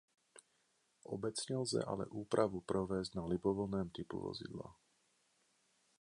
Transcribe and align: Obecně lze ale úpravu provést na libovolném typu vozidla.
Obecně 1.03 1.57
lze 1.57 1.83
ale 1.83 2.05
úpravu 2.05 2.61
provést 2.61 3.15
na 3.15 3.25
libovolném 3.25 3.89
typu 3.89 4.19
vozidla. 4.19 4.75